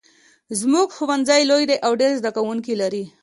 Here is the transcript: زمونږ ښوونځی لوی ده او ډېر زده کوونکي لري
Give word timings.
زمونږ 0.59 0.89
ښوونځی 0.95 1.41
لوی 1.49 1.63
ده 1.69 1.75
او 1.85 1.91
ډېر 2.01 2.11
زده 2.19 2.31
کوونکي 2.37 2.73
لري 2.81 3.03